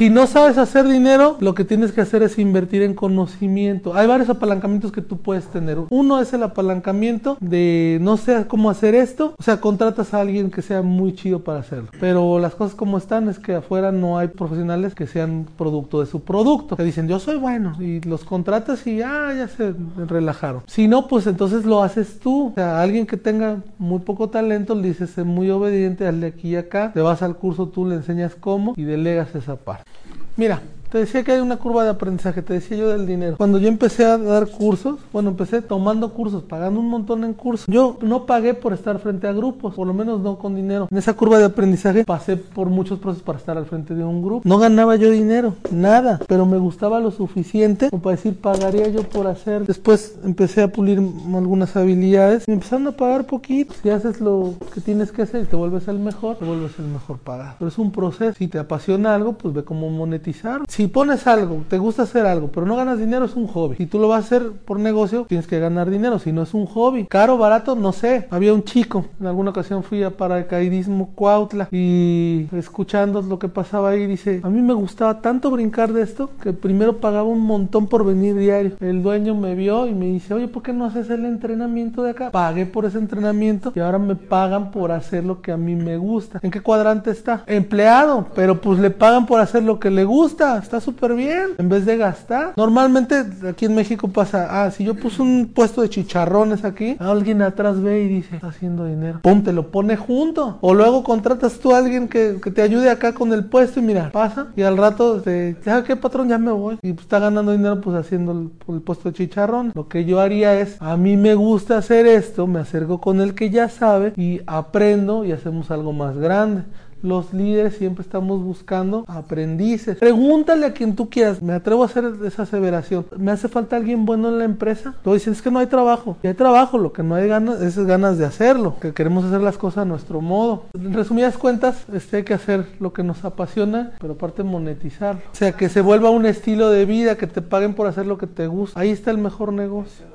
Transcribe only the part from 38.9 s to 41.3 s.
frente a grupos, por lo menos no con dinero. En esa